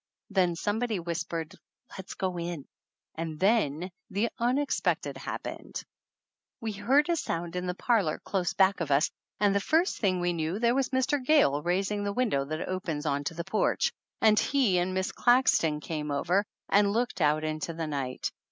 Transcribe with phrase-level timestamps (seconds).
[0.31, 1.53] Then somebody whispered
[1.95, 2.65] let's go in
[3.13, 5.83] and then the unexpected happened.
[6.59, 10.19] We heard a sound in the parlor close back of us and the first thing
[10.19, 11.23] we knew there was Mr.
[11.23, 15.81] Gayle raising the window that opens on to the porch, and he and Miss Claxton
[15.81, 18.31] came over and 222 THE ANNALS OF ANN looked out into the night.